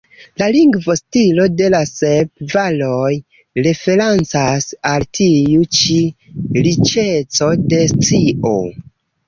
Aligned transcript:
La 0.41 0.45
lingvo-stilo 0.53 1.43
de 1.59 1.67
la 1.73 1.81
"Sep 1.89 2.31
Valoj" 2.53 3.11
referencas 3.69 4.67
al 4.95 5.07
tiu 5.21 5.69
ĉi 5.81 6.01
riĉeco 6.69 7.55
de 7.75 7.87
scio. 7.97 8.59